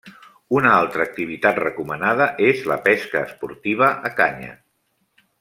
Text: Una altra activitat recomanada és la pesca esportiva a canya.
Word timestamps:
Una 0.59 0.69
altra 0.77 1.03
activitat 1.09 1.59
recomanada 1.63 2.27
és 2.47 2.65
la 2.73 2.79
pesca 2.89 3.23
esportiva 3.27 3.91
a 4.11 4.15
canya. 4.23 4.53